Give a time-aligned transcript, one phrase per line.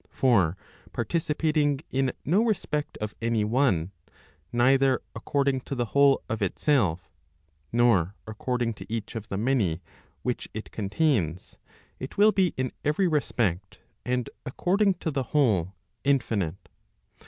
[0.09, 0.57] For
[0.93, 3.91] participating in no respect of any one,
[4.51, 7.11] neither according to the whole of itself,
[7.71, 9.83] nor according to each of the many
[10.23, 11.59] which it contains,
[11.99, 16.69] it will be in every respect, and according to the whole, infi¬ nite.